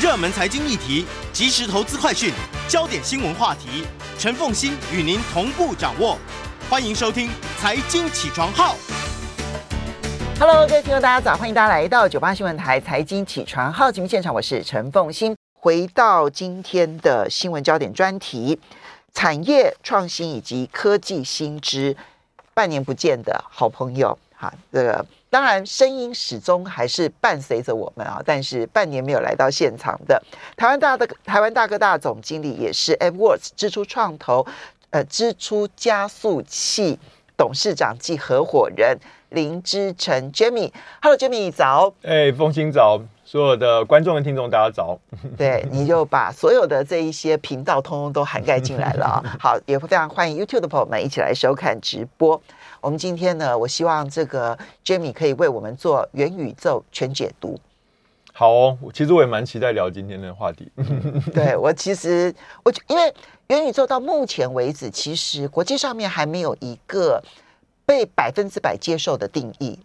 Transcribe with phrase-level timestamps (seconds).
[0.00, 2.32] 热门财经议题、即时投资快讯、
[2.68, 3.84] 焦点新闻话题，
[4.16, 6.16] 陈凤欣与您同步掌握。
[6.70, 7.26] 欢迎收听
[7.58, 8.76] 《财经起床号》。
[10.38, 11.36] Hello，各位听众，大家早！
[11.36, 15.34] 欢迎大家来到九八新闻台财经起床号节目现场，我是陈凤欣。
[15.52, 18.60] 回到今天的新闻焦点专题，
[19.12, 21.96] 产业创新以及科技新知，
[22.54, 30.22] 半年不见的好朋友，哈，这个当然声音始终还是伴随着我们啊，但是半年没有来到现场的
[30.56, 34.46] 台湾大的台湾大哥大总经理，也是 AdWords 支出创投
[34.90, 36.98] 呃支出加速器
[37.36, 38.98] 董事长暨合伙人。
[39.30, 40.72] 林之成 Jimmy。
[41.02, 41.92] Hello，Jimmy，早。
[42.00, 44.98] 哎，风清早，所有的观众跟听众大家早。
[45.36, 49.22] 对，你就把所有的这一些频道通通都涵盖进来了啊。
[49.38, 52.40] 好，也非常欢迎 YouTube 的朋友们一起来收看直播。
[52.80, 57.58] 我们今天呢，我希望这个 Jamie 可以为我们做元宇宙全解读。
[58.32, 60.70] 好哦，其实我也蛮期待聊今天的话题。
[61.34, 63.14] 对我其实我因为
[63.48, 67.22] 元宇宙到目前为止，其实国际上面还没有一个。
[67.88, 69.78] 被百分之百接受的定义，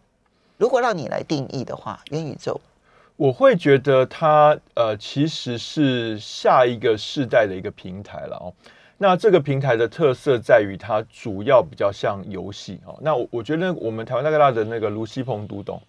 [0.58, 2.60] 如果让你来定义的话，元宇宙，
[3.16, 8.52] 我会觉得它呃其实是下一个世代的一个平台了哦。
[9.04, 12.98] 那这个平台的特色在于它主要比较像游戏哦。
[13.02, 15.82] 那我我觉得我们台湾大哥大的那个卢锡鹏读懂，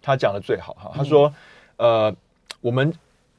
[0.00, 0.92] 他讲的最好哈。
[0.94, 1.34] 他说，
[1.78, 2.14] 呃，
[2.60, 2.92] 我们。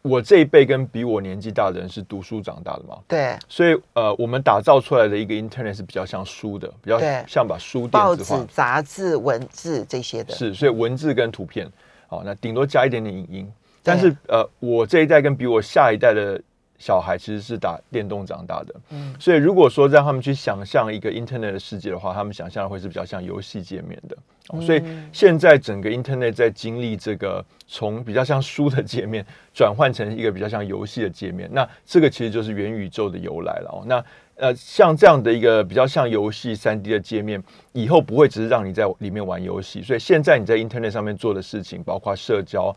[0.04, 2.98] 我这一辈跟比我年纪大的人是读书长大的嘛？
[3.08, 10.34] 对，所以呃，我们打造出来的一个 Internet 是比较像书的，比较像把书电子化、杂志、文字这些的。
[10.34, 11.72] 是，所以文字跟图片，
[12.10, 13.54] 哦，那顶多加一点点影音。
[13.84, 16.42] 但是呃，我这一代跟比我下一代的
[16.82, 24.18] 小孩其实是打电动长大的，嗯，所以如果说让他们去想象一个 Internet 的世界的话，他们想象的会是比较像游戏界面的。
[24.66, 33.84] 所以现在整个 Internet 在经历这个从比较像书的界面转换成一个比较像游戏的界面，那这个其实就是元宇宙的由来了哦。
[33.86, 34.04] 那
[34.36, 37.42] 呃，像这样的一个比较像游戏三 D 的界面，
[37.74, 42.76] 以后不会只是让你在里面玩游戏，所以现在你在 Internet 上面做的事情，包括社交、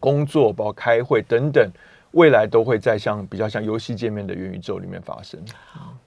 [0.00, 1.70] 工作、包括开会等等，
[2.12, 5.38] 未来都会在像比较像游戏界面的元宇宙里面发生。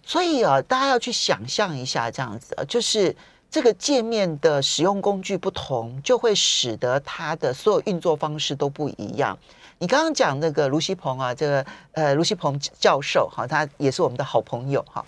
[0.04, 3.16] 所以啊，大家要去想象一下这样子，就是。
[3.48, 9.38] 这个界面的使用工具不同，就会使得它的所有运作方式都不一样。
[9.78, 15.06] 你刚刚讲那个卢锡鹏啊，这个呃卢锡鹏教授哈，他也是我们的好朋友哈。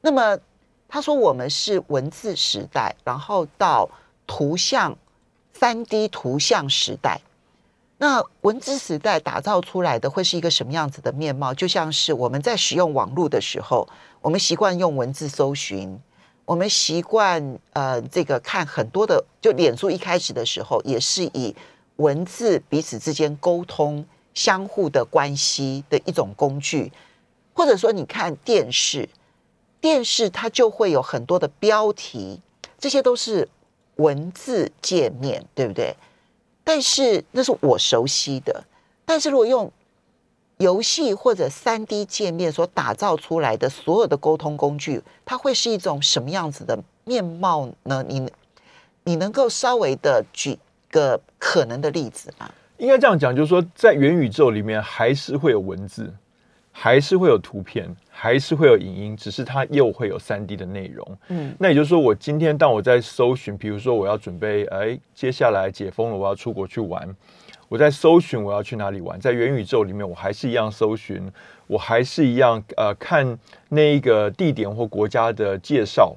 [0.00, 0.38] 那么
[0.88, 3.86] 他说我们是文字时代，然后到
[4.26, 4.96] 图像
[5.52, 7.20] 三 D 图像时代。
[8.02, 11.52] 那文字时代打造出来的会是一个什么样子的面貌？
[11.52, 13.86] 就像是我们在使用网络的时候，
[14.22, 16.00] 我们习惯用文字搜寻。
[16.46, 21.54] 我们习惯呃，这个看很多的，就脸书一开始的时候也是以
[21.96, 24.02] 文字彼此之间沟通、
[24.32, 26.90] 相互的关系的一种工具，
[27.52, 29.06] 或者说你看电视，
[29.78, 32.40] 电视它就会有很多的标题，
[32.78, 33.46] 这些都是
[33.96, 35.94] 文字界面，对不对？
[36.70, 38.62] 但是那是我熟悉的，
[39.04, 39.72] 但是如果用
[40.58, 48.04] 游戏或者三 D 界面所打造出来的所有的沟通工具，它会是一种什么样子的面貌呢？
[48.06, 48.30] 你
[49.02, 50.56] 你能够稍微的举
[50.92, 52.48] 个可能的例子吗？
[52.78, 56.14] 应该这样讲，就是说，在元宇宙里面还是会有文字，
[56.82, 61.18] 还是会有图片，还是会有影音，只是它又会有三 D 的内容。
[61.28, 67.06] 嗯，那也就是说，我今天当我在搜寻，比如说我要准备，哎，接下来解封了，我要出国去玩。
[67.68, 71.30] 我在搜寻我要去哪里玩，在元宇宙里面，我还是一样搜寻，
[71.66, 73.38] 我还是一样呃看
[73.68, 76.16] 那一个地点或国家的介绍，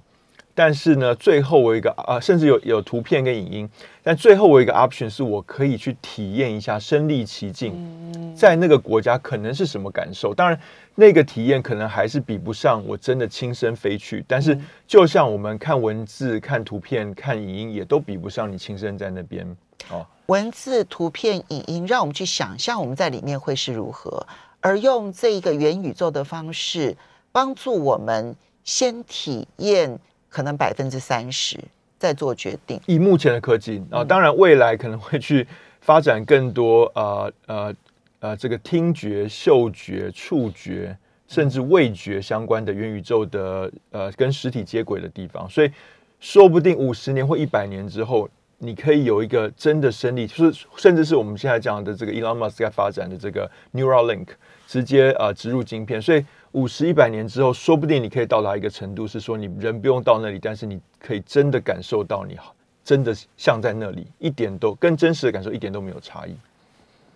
[0.55, 3.69] 但是呢，最后我一个啊，甚至有有图片跟影音，
[4.03, 10.33] 但最后我一个 option 是我可以去体验一下身临其境，在那个国家可能是什么感受。
[10.33, 10.59] 当然，
[10.95, 14.55] 那个体验可能还是比不上我真的亲身飞去，但是
[14.85, 19.43] 就像我们看文字、看图片、看影音，也都比不上你亲身在那边
[19.89, 20.05] 哦。
[20.27, 24.25] 文字、图片、影音，让我们去想象我们在里面会是如何，
[24.61, 26.95] 而用这一个元宇宙的方式，
[27.31, 29.99] 帮助我们先体验
[30.33, 31.59] 可能百分之三十，
[31.99, 32.81] 再做决定。
[32.87, 35.47] 以目前的科技啊，当然未来可能会去
[35.79, 37.75] 发展更多呃呃
[38.19, 40.97] 呃这个听觉、嗅觉、触觉，
[41.27, 45.71] 甚至味觉相关的元宇宙的呃跟实体接轨的地方，所以
[46.19, 48.27] 说不定五十年或一百年之后。
[48.59, 54.27] 你可以有一个真的生理，就是甚至是我们现在讲的这个 Elon Musk 在发展的这个 Neuralink，
[54.65, 62.37] 直接呃植入晶片，所以五十一百年之后，说不定你可以到达一个程度，是说你人不用到那里，但是你可以真的感受到你
[62.83, 66.35] 真的像在那里，一点都跟真实的感受一点都没有差异。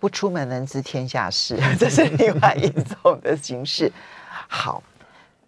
[0.00, 3.90] 不出门能知天下事， 这是另外一种的形式。
[4.48, 4.82] 好，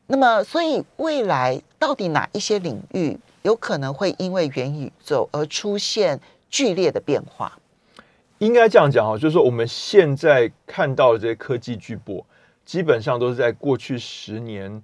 [0.06, 7.52] 那么所以未来到底哪一些领域有可能会因为元宇宙而出现剧烈的变化？
[8.38, 12.22] 应该这样讲哈，就是说我们现在看到的这些科技巨擘，
[12.70, 14.80] 基本上都是在过去十年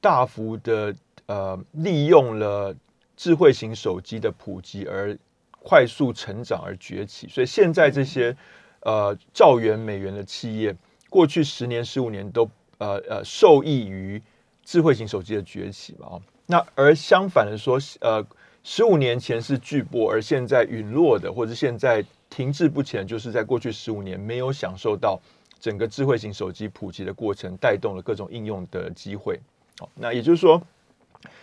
[0.00, 0.92] 大幅的
[1.26, 2.74] 呃利用了
[3.16, 5.16] 智慧型手机的普及而
[5.62, 7.28] 快速成长而崛起。
[7.28, 8.36] 所以现在这些
[8.80, 10.74] 呃兆元美元的企业，
[11.08, 14.20] 过去十年十五年都呃呃受益于
[14.64, 16.20] 智慧型手机的崛起嘛。
[16.46, 18.26] 那而相反的说，呃，
[18.64, 22.04] 十五年前是巨波，而现在陨落的，或者现在。
[22.34, 25.20] 停滞不前，就是在过去十五年没有享受到
[25.62, 29.38] 整个智慧型手机普及的过程，带动了各种应用的机会。
[29.78, 30.60] 好，那也就是说，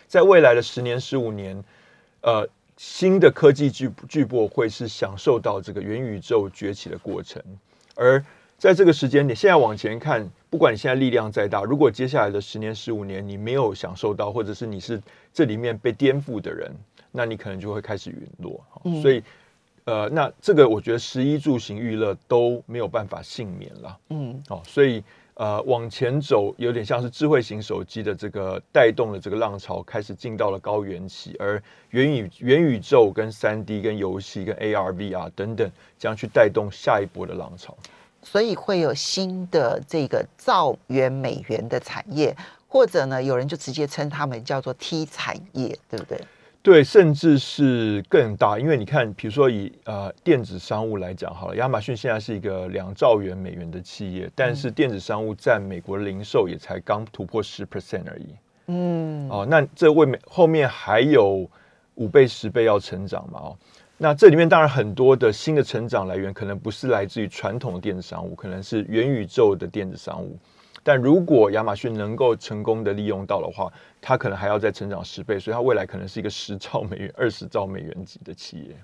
[0.07, 1.63] 在未来的十年、十五年，
[2.19, 2.45] 呃，
[2.75, 7.42] 新的科技巨巨擘会是享受到这个元宇宙崛起的过程。
[7.95, 8.21] 而
[8.57, 15.01] 在这个时间点，现在往前看，不管你现在力量再大，如果接下来的十年、十五年你没有享受到，或者是你是
[15.33, 16.69] 这里面被颠覆的人，
[17.10, 18.62] 那你可能就会开始陨落。
[19.01, 19.24] 所以。
[19.89, 23.97] 呃，那这个我觉得食衣住行娱乐都没有办法幸免了。
[24.09, 25.03] 嗯，哦，所以
[25.33, 31.59] 呃往前走，有点像是智慧型手机的这个带动了这个浪潮，开始进到了高原期，而
[31.89, 37.75] 元宇元宇宙跟三 D 跟游戏跟 AR V R 等等，将去带动下一波的浪潮。
[38.21, 42.35] 所以会有新的这个造元美元的产业，
[42.68, 46.21] 或者呢，有人就直接称他们叫做 T 产业，对不对？
[46.69, 58.36] 对，甚至是更大，因为你看，比如说以呃电子商务来讲好了，亚马逊现在是一个两兆元美元的企业，但是电子商务占美国零售也才刚突破十 percent 而已。
[58.68, 61.50] 嗯，哦，那这未美后面还有
[61.95, 63.39] 五倍、十倍要成长嘛？
[63.39, 63.57] 哦，
[63.98, 70.38] 那这里面当然很多的新的成长来源，可能不是来自于传统的电子商务，可能是元宇宙的电子商务。
[70.81, 73.72] 但如果亚马逊能够成功的利用到的话，
[74.02, 78.76] 它可能还要再成长十倍，所以它未来可能是一个十兆美元、 二十兆美元级的企业。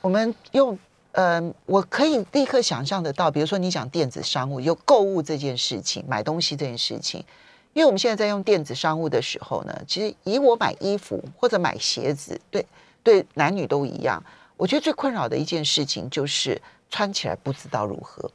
[0.00, 0.76] 我们用，
[1.12, 7.24] 嗯，我可以立刻想象得到，比如说你讲电子商务，有购物这件事情，买东西这件事情，
[7.72, 12.66] 因为我们现在在用电子商务的时候呢，其实以我买衣服或者买鞋子，对
[13.02, 14.22] 对，男女都一样。
[14.56, 16.60] 我觉得最困扰的一件事情就是
[16.90, 18.30] 穿起来不知道如何，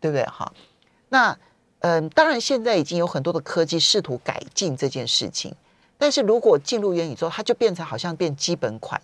[0.00, 0.24] 对不对？
[0.24, 0.50] 哈，
[1.10, 1.38] 那。
[1.84, 5.52] 嗯，当然，现在已经有很多的科技试图改进这件事情，
[5.98, 9.00] 但是如果进入元宇宙，它就变成好像变基本款，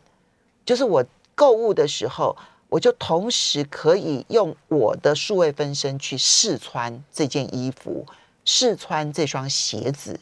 [0.65, 1.05] 就是我
[1.35, 2.37] 购物的时候，
[2.69, 8.07] 我就同时可以用我的数位分身去试穿这件衣服，
[8.45, 10.21] 试穿这双鞋子，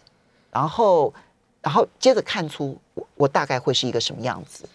[0.50, 1.12] 然后，
[1.60, 4.66] 然后接着看出我我大概会是一个什么样子。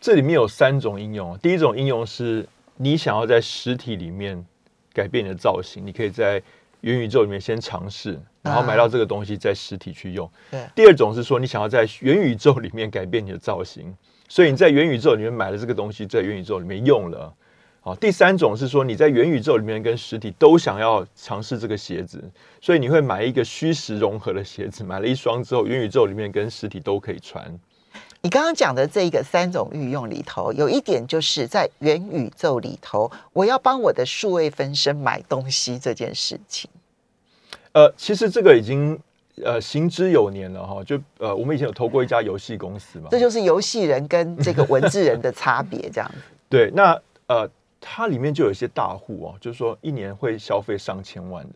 [0.00, 2.44] 这里面有三种应用，第一种应用是
[2.76, 4.44] 你想要在实体里面
[4.92, 6.42] 改变你的造型，你可以在。
[6.82, 10.30] 元宇宙里面先尝试，然后买到这个东西在实体去用。
[10.50, 10.64] 对。
[10.74, 13.94] 第二种是说，你想要在元宇宙里面改变你的造型，
[14.28, 17.34] 所以你在元宇宙里面买了这个东西，在元宇宙里面用了。
[17.80, 22.22] 好，第三种是说，你在元宇宙里面跟实体都想要尝试这个鞋子，
[22.60, 27.58] 所以你会买一个虚实融合的鞋子，买了一双之后，元宇宙里面跟实体都可以穿。
[28.28, 36.68] 你刚刚讲的这个三种运用里头，有一点就是在元宇宙里头，我要帮我的数位分身买东西这件事情。
[37.72, 39.00] 呃，其实这个已经
[39.42, 40.84] 呃行之有年了哈。
[40.84, 46.10] 就呃，我们以前有投过一家游戏公司嘛，这就是游戏人跟这个文字人的差别， 这样。
[46.50, 47.48] 对，那呃，
[47.80, 51.54] 它里面就有一些大户哦，就是说一年会消费上千万的，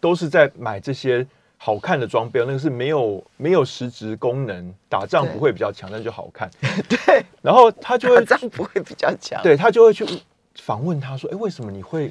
[0.00, 1.26] 都是在买这些。
[1.62, 6.50] 好看的装备，那个是没有没有实质功能，打仗不会比较强，但就好看。
[6.88, 10.06] 对，然后他就会打仗不会比较强，对他就会去
[10.54, 12.10] 访问他说：“哎，为什么你会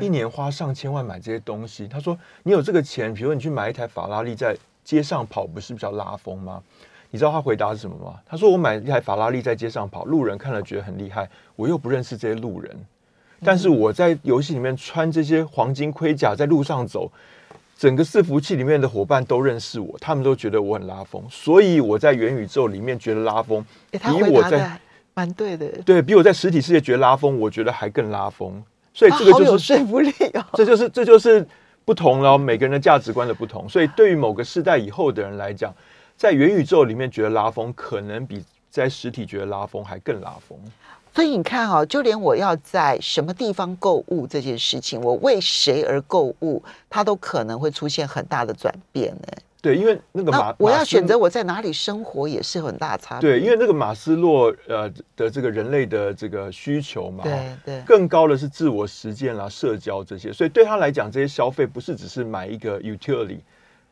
[0.00, 6.60] 一年花上千万买这些东西？”他说：“你有这个钱，比如说你去买一台法拉利，在街上跑，不是比较拉风吗？”
[7.12, 8.18] 你知道他回答是什么吗？
[8.26, 12.76] 他说：“我买一台法拉利在街上跑，路人看了觉得很厉害，我又不认识这些路人，
[13.44, 17.08] 但是我在游戏里面穿这些黄金盔甲，在路上走。”
[17.80, 23.98] 整个伺服器里面的伙伴都认识我，他们都觉得我很拉风，所以我在元宇宙里面觉得拉风，比
[24.30, 24.78] 我在
[25.14, 31.46] 蛮对的，对比我在实体世界觉得拉风，我觉得还更拉风，所以这个就是有说服力哦，这就是这就是
[31.86, 35.74] 不同了，每个人的价值观的不同，所以对于某个世代以后的人来讲，
[36.18, 40.58] 在元宇宙里面觉得拉风，可能比在实体觉得拉风还更拉风。
[41.14, 49.28] 所以你看啊，就连我要在什么地方购物这件事情，我为谁而购物，它都可能会出现很大的转变呢。
[49.62, 51.24] 对，因为那个马，我要选择我。
[51.24, 53.28] 我在哪里生活也是很大差别。
[53.28, 63.40] 对，因为那个马斯洛呃的这个人类的这个需求嘛，对对更高的是自我实践啦、社交这些，所以对他来讲，这些消费不是只是买一个 utility，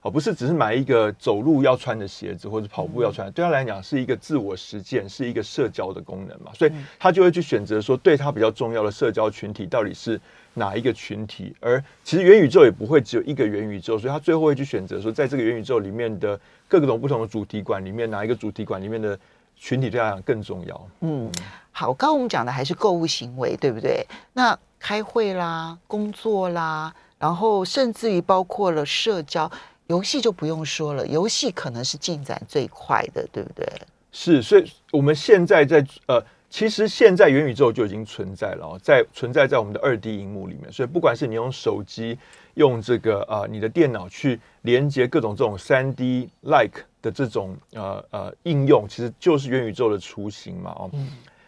[0.09, 10.19] 哦，不是只是买一个走路要穿的鞋子或者跑步要穿，对他来讲是一个自我实践，是一个社交的功能嘛，所以他就会去选择说，对他比较重要的社交群体到底是
[10.55, 19.19] 哪一个群体，而其实元宇宙也不会只有一个元宇宙，所以他最后会去选择说，在这个元宇宙里面的各种不同的主题馆里面，哪一个主题馆里面的
[19.57, 20.89] 群体对他来讲更重要。
[21.01, 21.31] 嗯，
[21.71, 24.07] 好，刚刚我们讲的还是购物行为，对不对？
[24.33, 29.51] 那开会啦、工作啦，然后甚至于包括了社交、
[29.89, 33.67] 游戏就不用说了，游戏可能是进展最快的，对不对？
[34.13, 40.71] 是，所以我们现在在呃，其实现在元宇宙就已经存在了、哦，在存在在我们的二 D 荧幕里面。
[40.73, 42.19] 所以不管是你用手机、
[42.55, 50.91] 用这个啊、呃、你的电脑去连接各种这种三 D like 的这种呃呃应用，其实就是元宇宙的雏形嘛哦。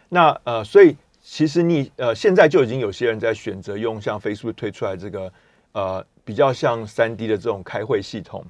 [0.09, 5.33] 那呃，所以其实你呃现在就已经有些人在选择用像 Facebook 推出来这个
[5.73, 8.41] 呃比较像三 D 的这种开会系统。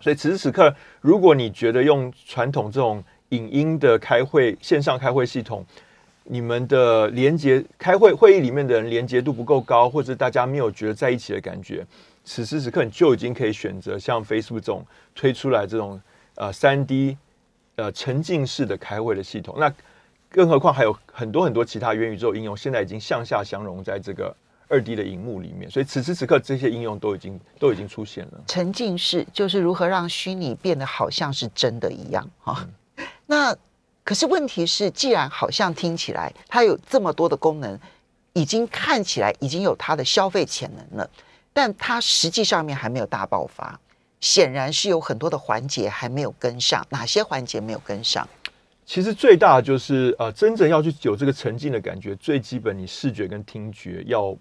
[0.00, 5.64] 所以此时此刻，如果你觉得用传统这种影音的开会线上开会系统，
[6.24, 11.86] 你们的连接开会会议里面的人连接度不够高，或者大家没有觉得在一起的感觉，
[12.22, 15.98] 此时此刻你就已经可以选择像 Facebook 这种推出来这种
[16.34, 17.16] 呃三 D
[17.76, 19.56] 呃沉浸式的开会的系统。
[19.58, 19.72] 那
[20.28, 24.36] 更何况还有很多很多其他元宇宙应用，现在已经向下相融在这个
[24.68, 28.42] 二 D 的荧幕里面，所以此时此刻这些应用都已经都已经出现了。
[28.46, 32.66] 沉浸式就是如何让虚拟变得好像是真的一样哈、
[33.26, 33.56] 那
[34.04, 37.78] 可是问题是，既然好像听起来它有这么多的功能，
[38.32, 41.10] 已经看起来已经有它的消费潜能了，
[41.52, 43.78] 但它实际上面还没有大爆发，
[44.20, 46.86] 显然是有很多的环节还没有跟上。
[46.90, 48.28] 哪些环节没有跟上？
[48.84, 54.36] 其实最大的就是呃，真正要去有这个沉浸的感觉，最基本你视觉跟听觉要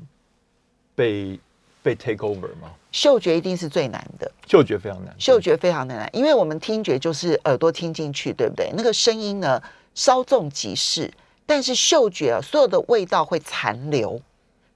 [0.95, 1.39] 被
[1.83, 4.31] 被 take over 吗，嗅觉一定是最难的。
[4.47, 5.13] 嗅觉非常难。
[5.19, 8.71] 嗅觉非常的难，因为我们听觉就是耳朵听进去，对不对？
[8.75, 9.61] 那个声音呢，
[9.93, 11.11] 稍纵即逝，
[11.45, 14.19] 但是嗅觉啊，所有的味道会残留，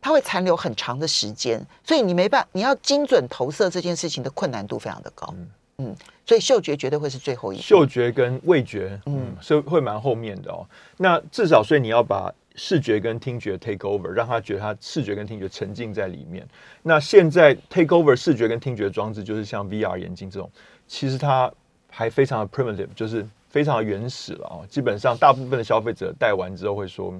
[0.01, 5.33] 它会残留很长的时间，所以你没办法，你要精准投射这件事情的困难度非常的高。
[5.77, 5.95] 嗯
[6.25, 7.63] 所以嗅觉绝对会是最后一步。
[7.63, 10.63] 嗅觉跟味觉，嗯嗯，是会蛮后面的哦。
[10.97, 16.45] 那至少，所以你要把视觉跟听觉 take over，让他觉得他视觉跟听觉沉浸在里面。
[16.83, 20.51] 那现在 take over 视觉跟听觉装置，就是像 VR 眼镜这种，
[20.85, 21.49] 其实它
[21.89, 24.65] 还非常的 primitive，就是非常的原始了哦。
[24.67, 27.13] 基本上，大部分的消费者戴完之后会说，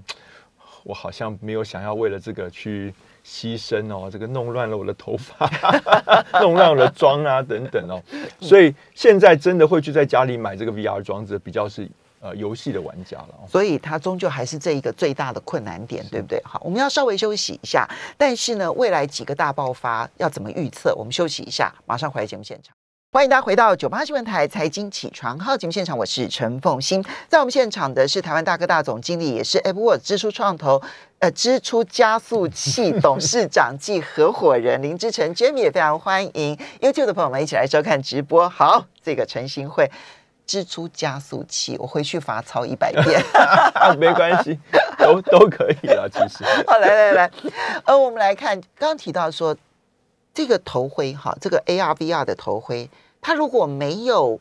[0.83, 2.93] 我好像没有想要为了这个去
[3.25, 5.49] 牺牲哦，这个弄乱了我的头发，
[6.41, 8.03] 弄乱我的妆啊等等哦。
[8.41, 13.47] 所以现在真的会去在家里买这个 VR 装置，比较是呃游戏的玩家了哦。
[13.49, 16.41] 所以它终究还是这一个最大的困难点，对不对？
[16.43, 20.93] 好，我们要稍微休息一下，但是呢，未来几个大爆发要怎么预测？
[20.95, 22.73] 我们休息一下，马上回来节目现场。
[23.11, 27.03] 欢迎大家回到九八新闻台财经起床号节目现场，我是陈凤欣。
[27.27, 30.79] 在我们现场的是台湾大哥大总经理，也是 AppWorks 支出创投
[31.17, 38.47] 呃支出加速器董事长暨合伙人 林志成 Jamie 也非常欢迎 YouTube 的朋友们一起来收看直播。
[38.47, 39.89] 好，这个陈新会
[40.49, 43.23] 支出加速器，我回去罚抄一百 遍。
[43.99, 44.57] 没关系，
[44.97, 46.09] 都都可以了。
[46.09, 47.31] 其实，好，来来来，
[47.85, 49.55] 呃，我们来看，刚刚提到说
[50.33, 52.89] 这个头盔哈，这个 AR VR 的头盔，
[53.21, 54.39] 它如果没有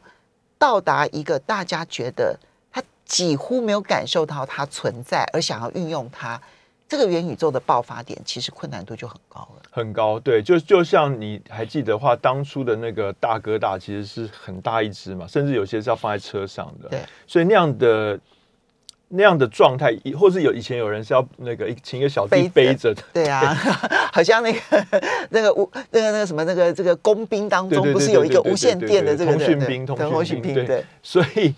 [0.58, 2.38] 到达一个大家觉得
[2.72, 6.40] 它几乎没有感受到它存在，而想要运用它，
[6.88, 9.62] 这个元宇宙的爆发点，其实困难度就很高了。
[9.70, 18.18] 很高，对，就就像你还记得的话，当初的那个大哥大其实是很大一只嘛，甚至有些是要放在车上的，对，所以那样的
[19.08, 23.54] 那样的状态，或是有以前有人是要那个一请一个小弟背背着的，对啊，
[24.12, 24.58] 好像那个
[25.30, 30.64] 那个无那个那个什么那个这个工兵当中，不是有一个无线电的这个通讯兵通对讯兵对。
[30.64, 31.54] 对，所以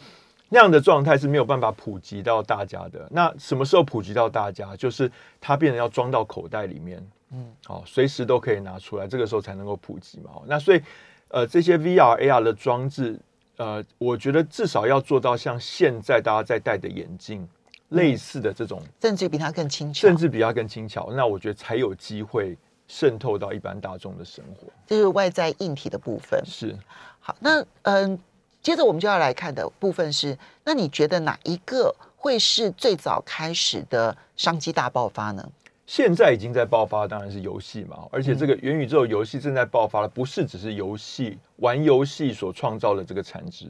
[0.52, 3.06] 那样的状态是没有办法普及到大家的。
[3.10, 4.74] 那什么时候普及到大家？
[4.76, 10.32] 就是它变成要装到口袋里面，嗯，好，随时都可以拿出来，这个时候才能够普及嘛。
[10.46, 10.82] 那所以，
[11.28, 13.16] 呃，这些 VR、AR 的装置，
[13.56, 17.48] 呃，我觉得至少要做到像现在大家在戴的眼镜
[17.90, 24.66] 类似的这种，甚至比它更轻巧，甚至比它更轻巧，那我觉得才有机会渗透到一般大众的生活。
[24.84, 26.42] 这是外在硬体的部分。
[26.44, 26.76] 是。
[27.20, 28.18] 好，那嗯，
[28.62, 35.48] 接着我们就要来看的部分是，那你觉得哪一个会是最早开始的商机大爆发呢？
[35.86, 43.66] 现在已经在爆发，当然是游戏嘛，而且这个元宇宙游戏正在爆发了，不是只是游戏玩游戏所创造的这个产值，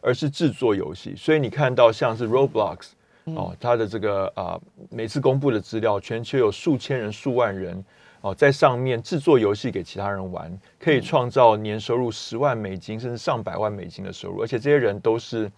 [0.00, 1.16] 而是制作游戏。
[1.16, 2.90] 所以你看到像是 Roblox
[3.24, 7.84] 哦，它的这个啊，每次公布的资料，全球有数千人、数万人
[8.20, 15.50] 哦，在上面制作游戏给其他人玩，可以创造年收入十万美金甚至上百万美金的收入，而且这些人都是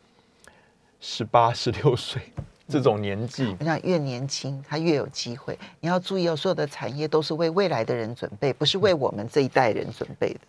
[1.01, 2.21] 十八、 十六岁。
[2.71, 5.59] 这种年纪，我想越年轻他越有机会。
[5.81, 10.41] 你要注意哦，所有的产业都是为未来的人准备，不是为我们这一代人准备的。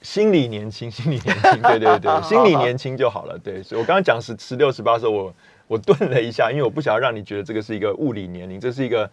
[0.00, 3.38] 心理年轻， 心理年轻，对对对， 心理年轻就好了。
[3.44, 5.34] 对，所以我刚刚讲十十六十八的时候，我
[5.66, 9.10] 我顿了一下，因为我不想要让你觉得这个是一个物理年龄，这是一个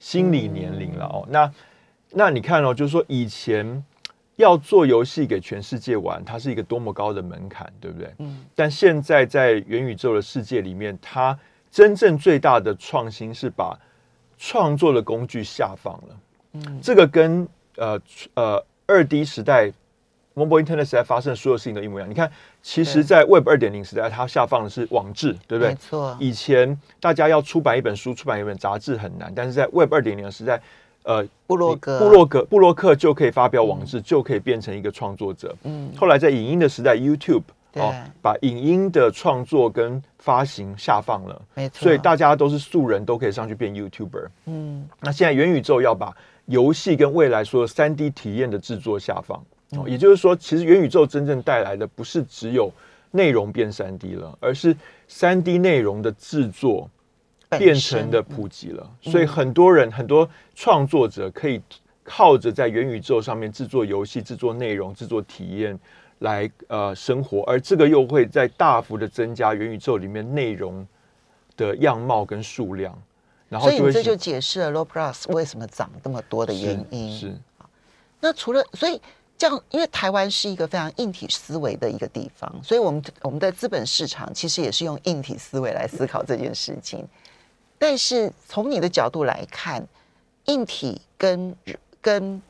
[0.00, 1.24] 心理年龄了哦。
[1.30, 1.48] 那
[2.12, 3.84] 那你看哦，就是说以前
[4.36, 8.14] 要做游戏给全世界玩，它是一个多么高的门槛，对不对？
[8.18, 8.44] 嗯。
[8.54, 11.38] 但现在在元宇宙的世界里面，它
[11.70, 13.78] 真正最大的创新是把
[14.36, 16.20] 创作的工具下放了，
[16.54, 18.00] 嗯，这个跟呃
[18.34, 19.70] 呃二 D 时代
[20.34, 22.08] ，Mobile Internet 时代发生的所有事情都一模一样。
[22.08, 22.30] 你看，
[22.62, 25.68] 其实，在 Web 二点零时代，它下放的是网志，对不对？
[25.68, 26.16] 没错。
[26.18, 30.60] 以前大家要出版一本书、出版一本杂志很难，但是在 Web 二点零的时代，
[31.10, 35.56] 呃，布洛格、布洛格、布洛克就可以发表网志，就可以变成一个创作者。
[35.64, 35.90] 嗯。
[35.96, 37.42] 后来在影音的时代，YouTube。
[37.74, 44.26] 哦，把影音的创作跟发行下放了，没错，所以大家都是素人，都可以上去变 YouTuber。
[44.46, 46.12] 嗯，那现在元宇宙要把
[46.46, 49.40] 游戏跟未来所有三 D 体验的制作下放，
[49.78, 52.72] 哦，也就是说，其实元宇宙真正带来的不是只有
[53.12, 54.76] 内容变三 D 了，而是
[55.06, 56.90] 三 D 内容的制作
[57.58, 58.90] 变成的普及了。
[59.00, 61.60] 所以很多人很多创作者可以
[62.04, 65.78] 靠着在元宇宙上面制作游戏、制作内容、制作体验。
[66.20, 70.86] 来呃生活，而这个又会在大幅的增加元宇宙里面内容
[71.56, 72.94] 的样貌跟数量，
[73.48, 77.18] 然后所以这就解释了 Roblox 为什么涨这么多的原因。
[77.18, 77.34] 是，
[78.20, 79.00] 那除了所以
[79.38, 87.08] 这样，因为台湾是一个非常硬体思维的一个地方，所以我们我们的资本市场其实也是用硬体思维来思考这件事情。
[87.80, 89.88] 但是从你的角度来看，
[90.44, 91.56] 硬体跟
[92.02, 92.42] 跟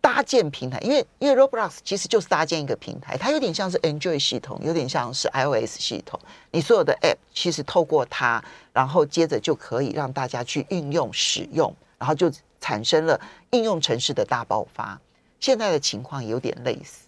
[0.00, 6.18] 搭建平台，因为因为 Roblox 其实就是搭建一个平台，它有点像是 Android 系统，有点像是 iOS 系统。
[6.50, 12.28] 你所有的 App 其实透过它，然后接着就可以让大家去运用使用，然后就
[12.60, 13.20] 产生了
[13.52, 15.00] 应用城市的大爆发。
[15.38, 17.06] 现在的情况有点类似，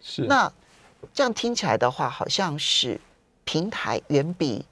[0.00, 0.52] 是那
[1.14, 3.00] 这样听起来的话，好像是
[3.44, 4.66] 平台远比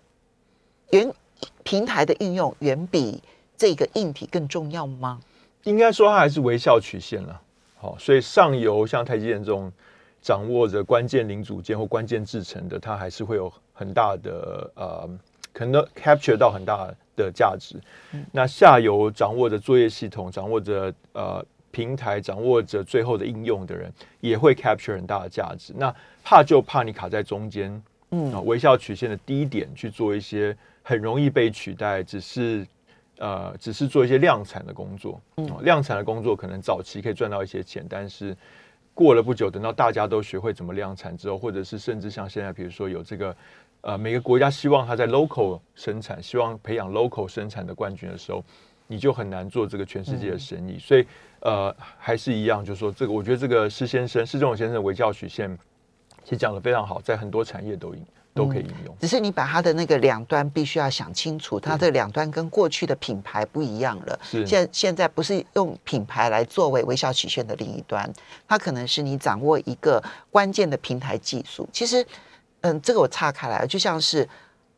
[0.90, 1.14] 远
[1.62, 3.22] 平台的运用远比
[3.56, 5.20] 这个硬体更重要吗？
[5.64, 7.40] 应该说它还是微笑曲线了。
[7.76, 9.70] 好，所以上游像台积电这种
[10.22, 15.08] 掌握着关键零组件或关键制成的，它还是会有很大的呃，
[15.52, 17.76] 可能 capture 到很大的价值。
[18.32, 25.72] 那下游掌握着作业系统、掌握着呃平台、掌握着最后的应用的人，也会 capture 很大的价值。
[25.76, 30.56] 那怕就怕你卡在中间，嗯，啊，微笑曲线的低点去做一些
[30.90, 32.66] 很容易被取代，只是。
[33.22, 38.34] 呃，只是做一些量产的工作，嗯，量产的工作可能早期可以赚到一些钱，但是
[38.94, 43.36] 过了不久，等到大家都学会怎么量产之后，或者是甚至像现在，比如说有这个，
[43.82, 48.42] 呃，每个国家希望它在 local 生产，希望培养 local 生产的冠军的时候，
[48.86, 50.78] 你就很难做这个全世界的生意。
[50.78, 51.06] 所以，
[51.40, 55.54] 呃，还是一样，就是说这个，我觉得这个施先生施正荣先生的微教曲线，
[56.24, 58.02] 其实讲的非常好，在很多产业都应。
[58.32, 64.18] 都可以应用，只是你把它的那个两端必须要想清楚，它的两端跟过去的品牌不一样了。
[64.22, 68.10] 是现现在不是用品牌来作为微笑曲线的另一端，
[68.46, 71.68] 它可能是你掌握一个关键的平台技术。
[71.72, 72.06] 其实，
[72.60, 74.26] 嗯，这个我岔开来，就像是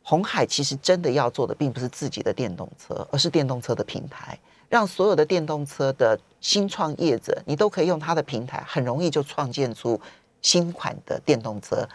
[0.02, 4.38] 红海，其实真的要做的并不是自己的电动车，而是电动车的平台，
[4.68, 10.00] 让所有的电动车的新创业者，你都可以用它的平台，很容易就创建出
[10.40, 11.86] 新款的电动车。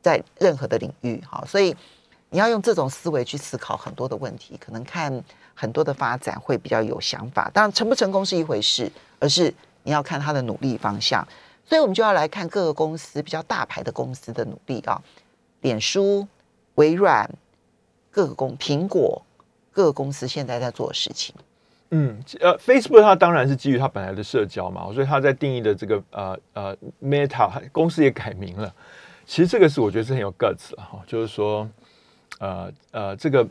[0.00, 1.74] 在任何的领域，哈，所以
[2.30, 5.22] 你要用这种思维去思考很多的问题，可能看
[5.54, 7.50] 很多的发展会比较有想法。
[7.52, 11.26] 当然，成不成功是一回事，而是你要看他的努力方向。
[11.64, 15.00] 所以我们就要来看各个公司比较大牌的公司的努力啊，
[15.60, 16.26] 脸书、
[16.74, 17.30] 微软、
[18.10, 19.22] 各个公、苹果
[19.70, 21.34] 各个公司现在在做的事情。
[21.90, 28.72] 嗯，呃，Facebook 它当然是基于它本来的社交嘛，所以它在定义的这个呃呃 Meta 公司也改名了。
[29.30, 31.70] 其实这个是我觉得是很有 guts 了哈，就是说，
[32.40, 33.46] 呃呃，这个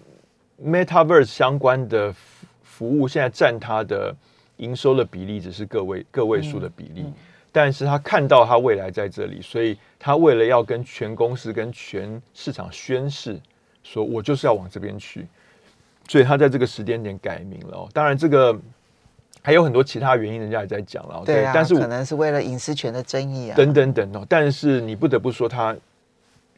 [0.61, 2.13] metaverse 相关的
[2.61, 4.13] 服务现在占它的
[4.57, 7.05] 营收的比例只是个位个位数的比例，
[7.49, 13.39] 但是他看到他未来在这里，所以他为了要跟全公司跟全市场宣誓，
[13.81, 15.27] 说我就是要往这边去，
[16.09, 17.87] 所以他在这个时间点改名了。
[17.93, 18.53] 当然，这个
[19.41, 21.21] 还有很多其他原因，人家也在讲了。
[21.25, 24.25] 对啊，但是可能是为了隐私权的争议啊，等等等哦。
[24.29, 25.75] 但是你不得不说，他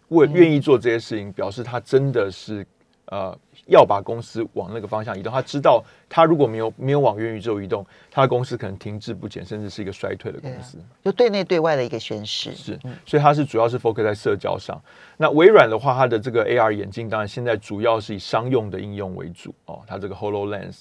[0.10, 2.66] 为愿意做这些事情，表示他真的是
[3.06, 3.38] 呃。
[3.68, 10.78] 要把公司往那个方向移动，他知道他如果没有没有往元宇宙移动，他的公司可能停滞不前，甚至是一个衰退的公司。
[11.06, 12.54] 就对内对外的一个宣示。
[12.56, 14.82] 是，所以他是主要是 focus 在社交上。
[15.16, 19.80] 那微软的话，它的这个 AR 眼镜，当然现在主要是以商用的应用为主哦。
[19.86, 20.80] 它这个 Hololens。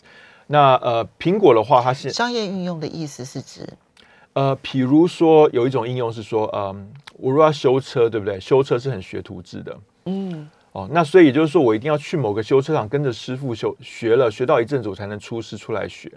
[0.52, 3.64] 那呃，苹果的话，它是商业运用的意思是指，
[4.32, 8.40] 呃，比如说有一种应用是说，嗯，我如果要修车，对不对？
[8.40, 10.50] 修车是很学徒制的，嗯。
[10.72, 16.10] 哦，那所以也就是说，我一定要去某个修车厂跟着师傅修学了，学到一阵子我才能出师出来学。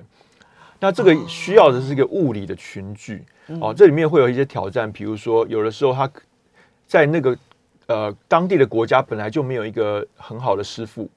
[0.79, 3.23] 那这个需要的是一个物理的群聚。
[3.59, 6.09] 哦，这里面会有一些挑战，比如说有的时候他
[6.87, 7.37] 在那个
[7.87, 11.09] 呃当地的国家本来就没有一个很好的师傅，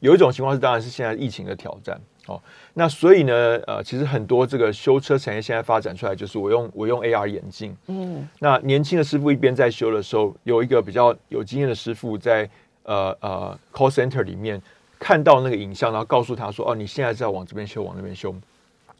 [0.00, 2.40] 有一种情况是当然是现在疫情的挑战哦。
[2.74, 3.32] 那所以呢，
[3.66, 12.48] 呃，其实很多这个修车产业现在发展出来就是我用我用 AR 眼镜，嗯，那年轻的师傅一边在修的时候，有一个比较有经验的师傅在。
[12.84, 14.58] 呃呃，call center 里面
[14.98, 18.34] 看到那个影像，然后告诉他说：“哦，你现在是要往这边修，往那边修。”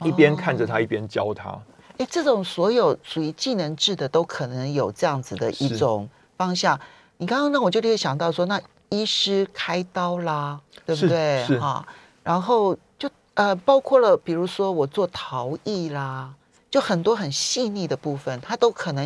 [0.05, 1.59] 一边看着他，一边教他。
[1.97, 6.79] 哎，这种所有属于技能制的，都可能有这样子的一种方向。
[7.17, 8.61] 你刚刚让，我就立刻想到说，那
[8.91, 11.47] 医师开刀啦，对不对？
[11.59, 11.83] 哈，
[12.23, 12.81] 然后就
[13.39, 16.35] 呃，包括了，比如说我做陶艺啦，
[16.69, 19.05] 就很多很细腻的部分，它都可能，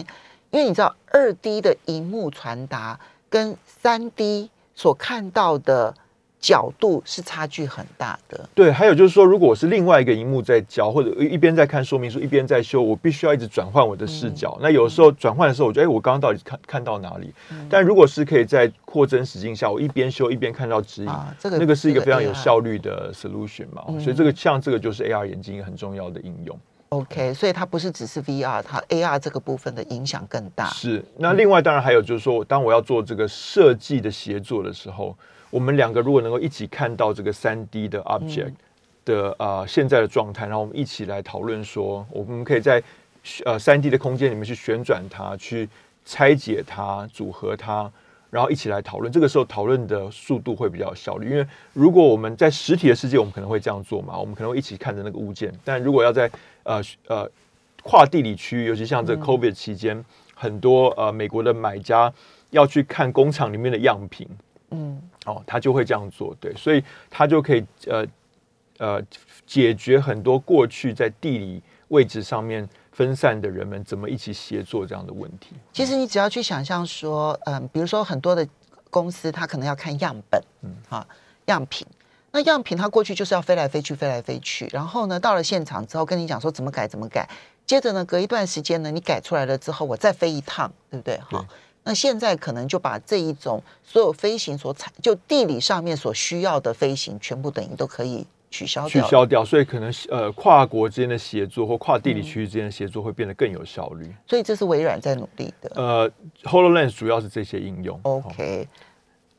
[0.51, 4.49] 因为你知道，二 D 的荧幕传达跟三 D。
[4.75, 5.95] 所看到的
[6.43, 8.49] 角度是差距很大的。
[8.53, 14.59] 对，还有就是说，如果我是另外一个荧幕在教，或者一边在看说明书，一边在修，我必须要一直转换我的视角。
[14.61, 17.33] 那有时候转换的时候，我觉得，哎，我刚刚到底看看到哪里？
[17.71, 23.85] 但如果是可以在扩增实境下，我一边修一边看到指引，这个那个是一个非常有效率的 solution 嘛。
[24.01, 26.59] 所以这个像这个就是 AR 眼镜很重要的应用。
[26.89, 30.67] OK，所以它不是只是 VR，它 AR 这个部分的影响更大。
[30.67, 35.17] 是，那另外当然还有就是说，当我要做这个设计的协作的时候，
[35.53, 38.55] 我们两个如果能够一起看到这个三 D 的 object
[39.05, 42.83] 的啊现在的状态，然后我们一起来讨论说，我们可以在
[43.45, 45.69] 呃三 D 的空间里面去旋转它，去
[46.07, 47.93] 拆解它，组合它。
[48.31, 51.29] 然后一起来讨论，这个时候讨论的速度会比较效率。
[51.29, 55.53] 因为如果我们在实体的世界，我们可能会这样做嘛，我们可能会一起看着那个物件。
[55.63, 56.31] 但如果要在
[56.63, 57.31] 呃呃
[57.83, 60.03] 跨地理区域，尤其像这 COVID 期间，
[60.35, 62.11] 很多呃美国的买家
[62.49, 64.27] 要去看工厂里面的样品，
[64.73, 68.07] 嗯，哦，他就会这样做，对，所以他就可以呃
[68.79, 69.03] 呃
[69.47, 72.69] 解决很多过去在地理位置上面。
[72.93, 75.57] 分散的人们怎么一起协作这样的问题？
[75.73, 78.47] 其实你只要去想象说，嗯，比如说很多的
[78.91, 81.07] 公司，他可能要看样本，嗯，哈，
[81.47, 81.87] 样品。
[82.33, 84.69] 那样品它过去就是要飞来飞去，飞来飞去。
[84.71, 87.27] 然后呢，到了现场之后，跟你讲说怎么改，怎么改。
[87.65, 91.17] 接着呢，隔一段时间呢，你改出来了之后，我再飞一趟，对不对？
[91.31, 91.43] 哈。
[91.85, 98.27] 那现在可能就把这一种所有飞行所采，就地理上面所需要的飞行，全部等于都可以。
[98.53, 104.15] 取消掉取消掉，所以可能呃跨国之间的协作或跨地理区域之间的协作会变得更有效率。
[104.29, 105.73] 所以这是微软在努力的。
[105.75, 106.11] 呃
[106.43, 107.99] ，Hololens 主要是这些应用。
[108.03, 108.69] OK。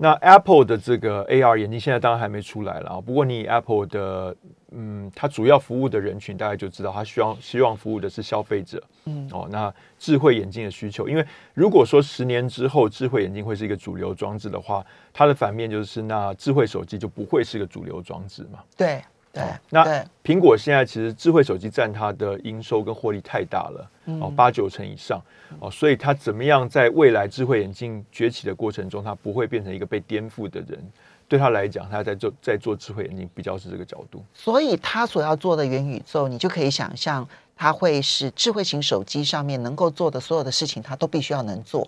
[0.03, 2.99] 那 Apple 的这个 AR 眼镜现在当然还没出来了啊。
[2.99, 4.35] 不过你 Apple 的，
[4.71, 8.83] 嗯，它主要服务的人群大概就知道，它希望希望服务的是消费者。
[9.05, 18.59] 嗯，哦，那智慧眼镜的需求，因为如果说十年之后智慧眼镜会是一个主流装置的话，它的反面就是那智慧手机就不会是个主流装置嘛。
[18.75, 19.01] 对。
[19.33, 19.83] 对，那
[20.23, 23.89] 苹果现在其实智慧手机占它的营收跟获利太大了，
[24.21, 25.19] 哦，八九成以上，
[25.59, 30.79] 哦，所以它怎么样在未来智慧眼镜崛起的过程中，它不会变成一个被颠覆的人？
[31.27, 34.23] 对他来讲，他在做在做智慧眼镜，比较是这个角度。
[34.35, 41.87] 所以他所要做的元宇宙，你就可以想象，他会是智慧型手机上面能够做的所有的事情，他都必须要能做。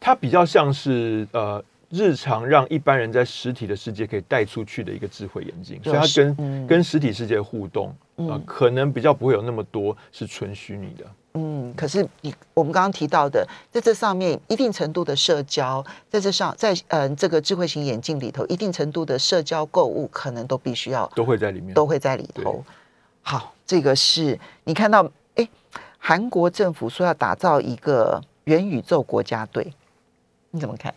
[0.00, 1.62] 他比较像是呃。
[1.90, 11.04] 日常让一般人在实体的世界可以带出去的一个智慧眼镜，所以它跟跟实体世界互动啊，可能比较不会有那么多是纯虚拟的。
[11.34, 22.64] 嗯，可是你我们刚刚提到的，在这上面一定程度的社交，在这上在嗯这个智慧型眼镜里头，一定程度的社交购物可能都必须要都会在里面，都会在里头。
[23.22, 25.48] 好，这个是你看到哎，
[25.98, 29.72] 韩国政府说要打造一个元宇宙国家队，
[30.50, 30.94] 你怎么看？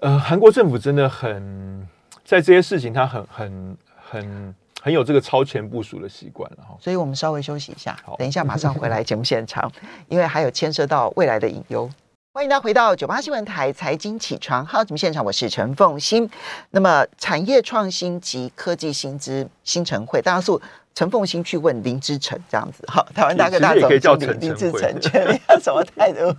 [0.00, 1.86] 呃，韩国政府真的很
[2.24, 3.76] 在这些事情，他很很
[4.10, 6.74] 很很有这个超前部署的习惯了哈。
[6.80, 9.70] 所以我们稍微休息一下，等一下马上回来节目现场，
[10.08, 11.88] 因为还有牵涉到未来的隐忧。
[12.32, 16.30] 欢迎大家回到九八新闻台财经起床号节目现场，我是陈凤欣。
[16.70, 20.52] 那么产业创新及科技薪资新城会，当然是
[20.94, 26.34] 陈凤新去问林之成这样子，好，台湾大哥大总也可以叫经理林陈诚会之诚，觉得要什么态度？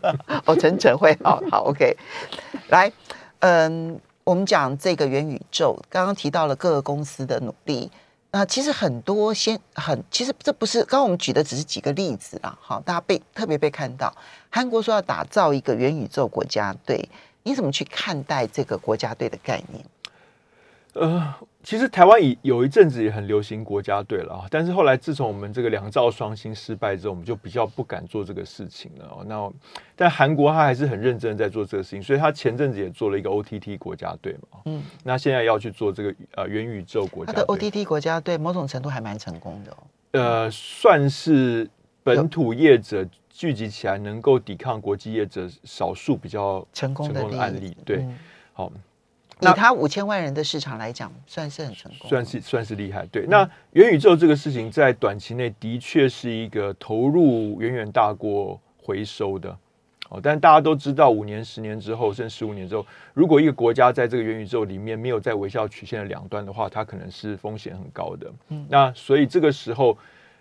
[0.46, 1.96] 哦，陈晨会，好好，OK，
[2.70, 2.92] 来，
[3.42, 7.92] 嗯，我们讲这个元宇宙，刚刚提到了各个公司的努力。
[8.34, 14.16] 那其实很多先很，其实这不是刚刚我们举的只是几个例子啦，好，大家被特别被看到。
[14.50, 17.10] 韩国说要打造一个元宇宙国家队，
[17.44, 19.86] 你怎么去看待这个国家队的概念？
[20.94, 29.24] 呃，其实台湾以有一阵子也很流行国家队了啊，但是后来自从我们这个两兆双星失败之后，我们就比较不敢做这个事情了哦。
[29.28, 29.52] 那
[29.96, 39.78] 但韩国他还是很认真的在做这个事情，所以他前阵子也做了一个 OTT 国家队嘛，嗯，那现在要去做这个呃元宇宙国家他的，OTT 国家队某种程度还蛮成功的哦。
[40.12, 41.70] 呃，算是
[42.04, 48.18] 本土业者聚集起来能够抵抗国际业者少数比较成功的案例，对，嗯
[48.54, 48.72] 好。
[49.42, 53.06] 以那他五千万人的市场来讲，算是很成功，算是算是厉害。
[53.08, 59.58] 对，那元宇宙这个事情在短期内的确是一个投入远远大过回收的。
[60.10, 68.30] 哦，但大家都知道，五年、十年之后，甚至十五年之后，如果一个国家在这个元宇宙里面没有在微笑曲线的两端的话，它可能是风险很高的。
[68.50, 69.98] 嗯，那所以这个时候，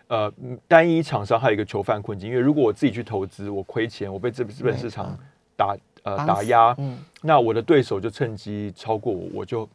[0.09, 0.33] 呃，
[0.67, 5.17] 单一厂商还有一个囚犯困境，因为如果我自己去投资，我亏钱，我被资资本市场
[5.57, 6.99] 打呃打压，嗯。
[7.23, 9.69] 那我的对手就趁机超过我，我就，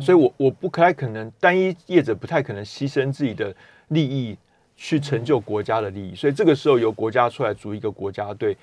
[0.00, 3.54] 所以我我不太可能单一业者不太可能牺牲自己的
[3.88, 4.36] 利益
[4.76, 8.56] 去成就国家的利益，所以这个时候由国家出来组一个国家队。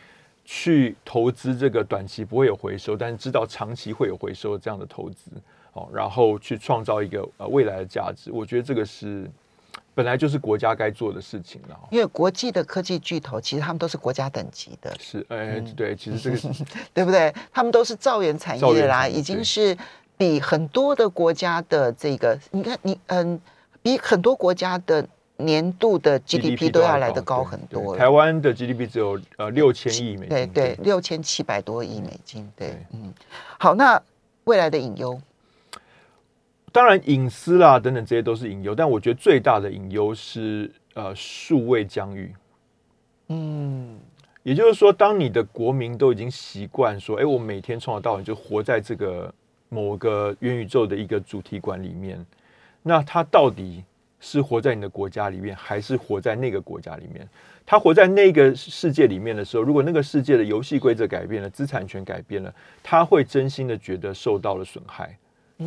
[0.46, 5.32] 去投资这个短期不会有回收，但是知道长期会有回收这样的投资，
[5.72, 9.26] 哦，然后去创造一个呃未来的价值，我觉得这个是
[9.96, 11.76] 本来就是国家该做的事情了。
[11.76, 16.48] 哦因为国际的科技巨头其实他们都是国家等级的，是，哎、对，其实这个是
[16.94, 17.34] 对不对？
[17.52, 19.78] 他们都是造园产业啦，已经是
[20.18, 23.40] 比很多的国家的这个，你看你嗯，
[23.82, 25.06] 比很多国家的
[25.38, 33.14] 年度的 GDP 都要来得高很多台湾的 GDP 只有呃六千亿美金，对对，六千七百多亿美金，对对，嗯，
[33.60, 34.02] 好，那
[34.46, 35.20] 未来的隐忧，
[36.74, 42.34] 当然隐私啦等等这些都是隐忧，但我觉得最大的隐忧是呃数位疆域。
[43.28, 44.00] 嗯，
[44.42, 49.32] 也就是说，当你的国民都已经习惯说，哎，我每天从早到晚就活在这个
[49.70, 52.26] 某个元宇宙的一个主题馆里面，
[52.82, 53.84] 那他到底
[54.20, 57.30] 是活在你的国家里面，还是活在那个国家里面？
[57.66, 65.16] 他活在那个世界里面的时候，如果那个世界的游戏规则改变了，资产权改变了，他会真心的觉得受到了损害。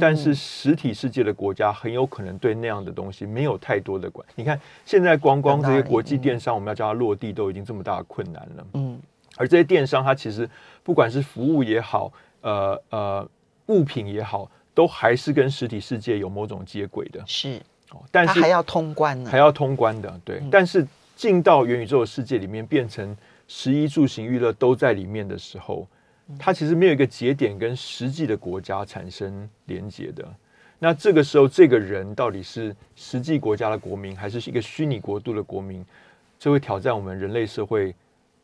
[0.00, 4.26] 但是实体世界的国家很有可能对那样的东西没有太多的管。
[4.35, 8.66] 你看，现在光光这些国际电商，我们要叫它落地，都已经这么大的困难了。
[8.74, 8.98] 嗯，
[9.37, 10.48] 而这些电商，它其实
[10.82, 13.28] 不管是服务也好，呃呃
[13.66, 17.22] 物品也好，都还是跟实体世界有某种接轨的。
[17.26, 17.61] 是，
[17.92, 20.38] 哦，但是还要通关呢还，要通关的，对。
[20.40, 23.16] 嗯但是进到元宇宙的世界里面，变成
[23.48, 25.95] 十一住行娱乐都在里面的时候，嗯
[26.38, 30.26] 它其实没有一个节点跟实际的国家产生连接的。
[30.78, 35.84] 那这个时候，这个人到底是实际国家的国民，还是一个虚拟国度的国民？
[36.38, 37.94] 这会挑战我们人类社会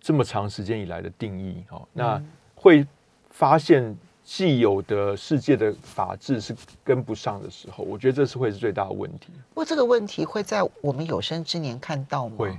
[0.00, 1.62] 这么长时间以来的定义。
[1.70, 2.86] 哦，那嗯会
[3.28, 9.28] 发现既有的世界的法治是跟不上的时候，我觉得这是会是最大的问题。
[9.50, 12.36] 不过这个问题会在我们有生之年看到吗？
[12.38, 12.58] 会，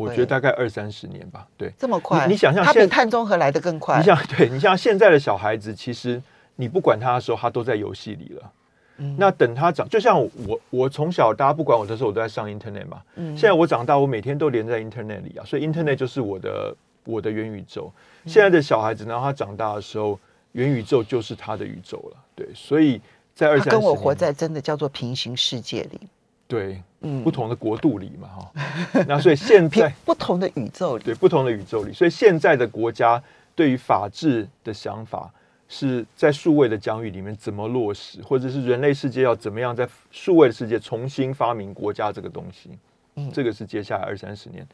[0.00, 1.46] 我会觉得大概二三十年吧。
[1.58, 2.26] 对，这么快？
[2.26, 3.98] 你你想象它比碳中和来的更快。
[3.98, 6.20] 你想，对你像现在的小孩子，其实
[6.56, 8.52] 你不管他的时候，他都在游戏里了。
[9.02, 13.02] 嗯那等他长，就像我，我从小大家不管我的时候，我都在上 Internet 嘛。
[13.16, 17.92] 嗯现在我长大，我每天都连在 Internet 里啊，所以 Internet 就是我的我的元宇宙。
[18.24, 20.18] 嗯现在的小孩子，然后他长大的时候，
[20.52, 22.16] 元宇宙就是他的宇宙了。
[22.34, 23.00] 对，所以
[23.34, 26.00] 在二三十年跟我活在真的叫做平行世界里，
[26.50, 29.04] 对嗯不同的国度里嘛，哈。
[29.06, 31.04] 那所以现在 不同的宇宙里。
[31.04, 33.22] 对不同的宇宙里，所以现在的国家
[33.54, 35.32] 对于法治的想法
[35.68, 42.70] 是在数位的疆域里面怎么落实，或者是人类世界要怎么样在数位的世界重新发明国家这个东西，
[43.14, 44.66] 嗯这个是接下来二三十年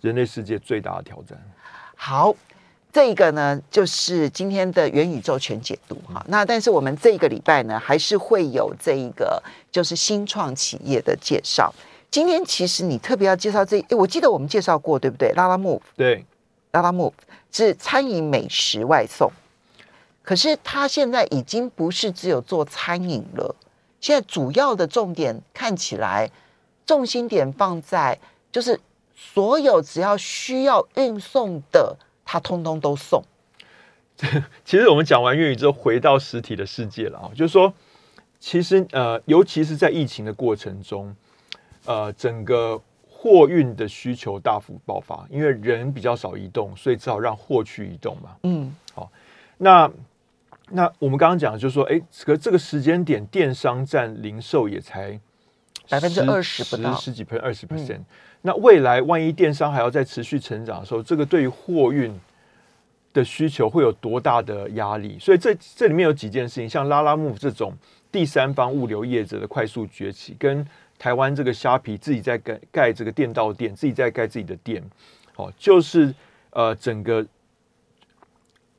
[0.00, 1.38] 人类世界最大的挑战。
[1.94, 2.34] 好，
[2.98, 6.20] 这个呢就是今天的元宇宙全解读哈。
[6.26, 11.72] 那但是我们这个礼拜呢，还是会有这一个就是新创企业的介绍。
[12.10, 15.32] 今天其实你特别要介绍这，诶我记得我们介绍过，对不对？
[15.34, 16.24] 拉拉 move，对，
[16.72, 17.12] 拉拉 move
[17.52, 19.30] 是餐饮美食外送，
[20.24, 23.54] 可是它现在已经不是只有做餐饮了，
[24.00, 26.28] 现在主要的重点看起来
[26.84, 28.18] 重心点放在
[28.50, 28.80] 就是
[29.14, 31.96] 所有只要需要运送的，
[32.30, 33.22] 它通通都送。
[34.62, 37.72] 其实我们讲完粤语之后，回到实体的世界了啊，就是说，
[38.38, 41.16] 其实呃，尤其是在疫情的过程中，
[41.86, 48.36] 呃整个货运的需求大幅爆发，因为人比较少移动，所以只好让货去移动嘛。
[48.42, 49.10] 嗯，好，
[49.56, 49.90] 那
[50.68, 55.18] 那我们刚刚讲就是说，哎，可这个时间点，电商占零售也才
[55.88, 58.00] 百分之二十不到，十几 percent 二十 percent。
[58.42, 62.12] 那未来万一电商还要再持续成长的时候，这个对于货运
[63.12, 65.18] 的需求会有多大的压力？
[65.20, 67.72] 所以这这里面有几件事情，像拉拉木这种。
[68.10, 70.66] 第三方物流业者的快速崛起，跟
[70.98, 74.82] 台湾这个虾皮自己在盖盖这个电到店，自己在盖自己的店，
[75.34, 76.12] 好，就是
[76.48, 77.24] 呃整个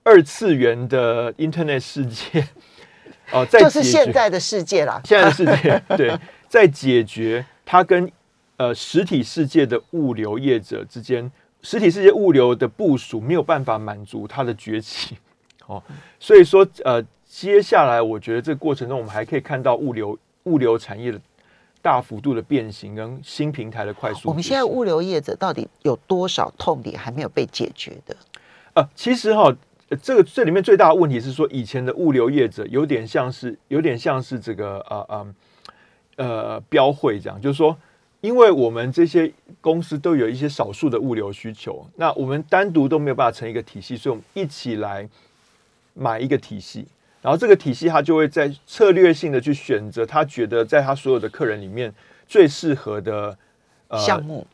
[0.01, 2.43] 二次元的 Internet 世界，
[3.31, 8.11] 哦，在就是现在的世界啦， 现在的世界对，在解决它跟
[8.59, 11.31] 呃实体世界的物流业者之间，
[11.63, 15.17] 实体世界物流的部署没有办法满足它的崛起，
[15.65, 15.81] 哦，
[16.19, 17.03] 所以说呃。
[17.31, 21.21] 接下来，我觉得这个过程中，我们还可以看到物流物流产业的
[21.79, 24.27] 大幅度的变形，跟新平台的快速。
[24.27, 28.15] 我们现在物流业者到底有多少痛点还没有被解决的？
[28.73, 29.55] 呃，其实哈，
[30.01, 35.35] 这个这里面最大的问题是说，以前的物流业者有点像是有点像是这个呃呃
[36.15, 37.77] 呃标会这样，就是说，
[38.21, 45.07] 因为我们这些公司都有一些少数的物流需求，那我们单独都没有办法成一个体系，所以我们一起来
[45.93, 46.85] 买一个体系。
[47.21, 51.93] 然后这个体系，它就会在策略性的去选择他觉得在他所有的客人里面
[52.27, 53.37] 最适合的
[53.89, 54.45] 呃项目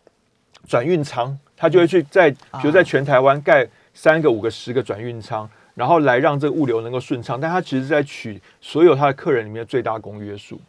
[0.67, 7.39] 转运仓，他就会去在比如在全台湾盖三个、五个、十个转运仓，然后来让这个物流能够顺畅。
[7.39, 10.59] 但他其实在取所有他的客人里面的最大公约数，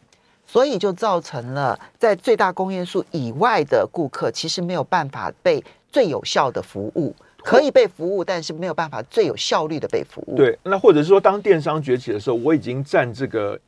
[0.47, 7.15] 所以就造成了在最大公约数以外的顾客其实没有办法被最有效的服务。
[7.39, 10.37] 可以被服务，但是没有办法最有效率的被服务。
[10.37, 13.61] 对，那或者是说，当电商崛起的时候，我已经占这个、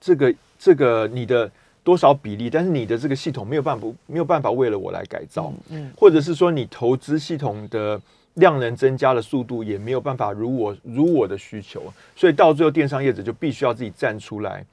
[0.00, 1.50] 这个、这个你的
[1.82, 8.00] 多少比例，但是你的这个系统没有办法没有办法为了我来改造，嗯，或者是说你投资系统的
[8.34, 11.82] 量能增加的速度也没有办法如我如我的需求，
[12.14, 14.64] 所以到最后电商业者就必须要自己站出来，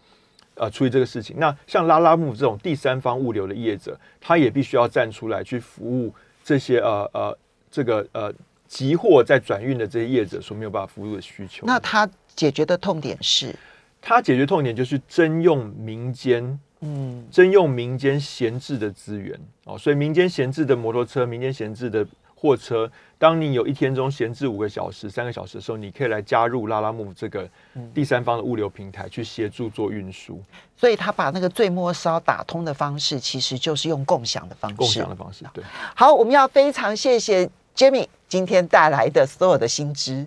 [0.56, 1.36] 呃，处理这个事情。
[1.40, 6.14] 那像拉拉木这种第三方物流的业者，他也必须要站出来去服务
[6.44, 7.38] 这些呃呃。
[7.72, 8.34] 这个呃，
[8.70, 13.54] 集货在转运的这些业者所没有办法服务的需求，那他解决的痛点是，
[14.02, 22.08] 他解决痛点就是征用民间，嗯，征用民间闲置的资源哦，所以民间闲置的摩托车、民间闲置的
[22.46, 27.50] 货车，当你有一天中闲置五个小时、三个小时的时候，你可以来加入拉拉木这个
[27.92, 30.40] 第三方的物流平台去协助做运输。
[30.78, 35.44] 所以他把那个最末梢打通的方式，其实就是用共享的方式，共享的方式。
[35.54, 35.64] 对，
[35.96, 37.50] 好，我们要非常谢谢。
[37.76, 40.14] Jamie 今天带来的所有的新知。